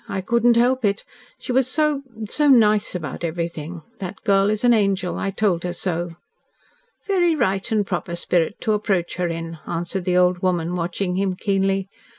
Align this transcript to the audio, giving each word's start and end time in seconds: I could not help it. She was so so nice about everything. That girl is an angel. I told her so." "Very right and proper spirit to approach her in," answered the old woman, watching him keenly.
I 0.09 0.21
could 0.21 0.43
not 0.43 0.55
help 0.55 0.83
it. 0.83 1.03
She 1.37 1.51
was 1.51 1.67
so 1.67 2.01
so 2.27 2.47
nice 2.47 2.95
about 2.95 3.23
everything. 3.23 3.83
That 3.99 4.23
girl 4.23 4.49
is 4.49 4.63
an 4.63 4.73
angel. 4.73 5.19
I 5.19 5.29
told 5.29 5.63
her 5.63 5.73
so." 5.73 6.15
"Very 7.05 7.35
right 7.35 7.71
and 7.71 7.85
proper 7.85 8.15
spirit 8.15 8.55
to 8.61 8.73
approach 8.73 9.17
her 9.17 9.27
in," 9.27 9.59
answered 9.67 10.05
the 10.05 10.17
old 10.17 10.39
woman, 10.41 10.75
watching 10.75 11.17
him 11.17 11.35
keenly. 11.35 11.87